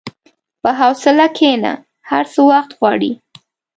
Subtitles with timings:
[0.61, 1.73] په حوصله کښېنه،
[2.09, 3.11] هر څه وخت غواړي.